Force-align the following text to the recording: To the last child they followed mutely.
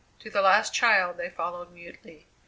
To 0.21 0.31
the 0.31 0.41
last 0.41 0.73
child 0.73 1.17
they 1.17 1.29
followed 1.29 1.71
mutely. 1.71 2.27